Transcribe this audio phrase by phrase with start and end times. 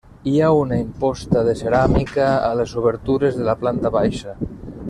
[0.29, 4.37] Hi ha una imposta de ceràmica a les obertures de la planta baixa.